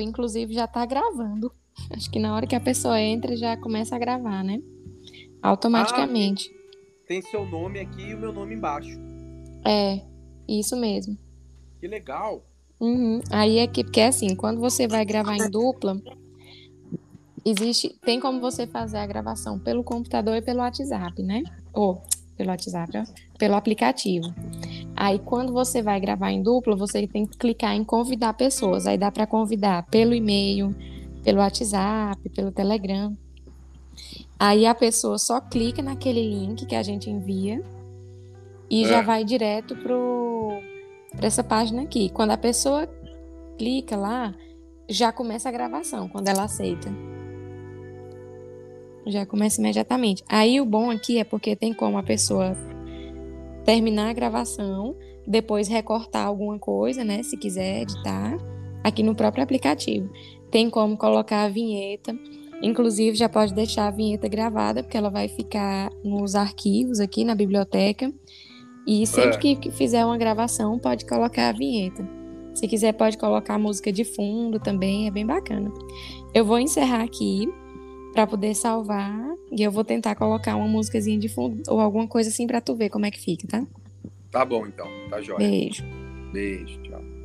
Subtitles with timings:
[0.00, 1.52] inclusive, já está gravando.
[1.90, 4.60] Acho que na hora que a pessoa entra, já começa a gravar, né?
[5.42, 6.50] Automaticamente.
[6.52, 8.98] Ah, tem seu nome aqui e o meu nome embaixo.
[9.64, 10.00] É,
[10.48, 11.16] isso mesmo.
[11.80, 12.44] Que legal.
[12.78, 13.20] Uhum.
[13.30, 16.00] Aí é que, porque é assim, quando você vai gravar em dupla,
[17.44, 21.42] existe, tem como você fazer a gravação pelo computador e pelo WhatsApp, né?
[21.72, 22.02] Ou
[22.36, 23.04] pelo WhatsApp, ó,
[23.38, 24.32] pelo aplicativo.
[25.00, 28.86] Aí quando você vai gravar em dupla, você tem que clicar em convidar pessoas.
[28.86, 30.76] Aí dá para convidar pelo e-mail,
[31.24, 33.16] pelo WhatsApp, pelo Telegram.
[34.38, 37.64] Aí a pessoa só clica naquele link que a gente envia
[38.68, 38.88] e é.
[38.88, 42.10] já vai direto para essa página aqui.
[42.10, 42.86] Quando a pessoa
[43.56, 44.34] clica lá,
[44.86, 46.92] já começa a gravação, quando ela aceita.
[49.06, 50.22] Já começa imediatamente.
[50.28, 52.54] Aí o bom aqui é porque tem como a pessoa
[53.70, 58.36] terminar a gravação, depois recortar alguma coisa, né, se quiser editar,
[58.82, 60.10] aqui no próprio aplicativo.
[60.50, 62.12] Tem como colocar a vinheta.
[62.60, 67.36] Inclusive, já pode deixar a vinheta gravada, porque ela vai ficar nos arquivos aqui na
[67.36, 68.12] biblioteca.
[68.84, 69.54] E sempre é.
[69.54, 72.04] que fizer uma gravação, pode colocar a vinheta.
[72.52, 75.72] Se quiser, pode colocar a música de fundo também, é bem bacana.
[76.34, 77.48] Eu vou encerrar aqui
[78.12, 79.18] para poder salvar
[79.50, 82.74] e eu vou tentar colocar uma músicazinha de fundo ou alguma coisa assim para tu
[82.74, 83.66] ver como é que fica, tá?
[84.30, 85.38] Tá bom então, tá jóia.
[85.38, 85.84] Beijo.
[86.32, 87.19] Beijo, tchau.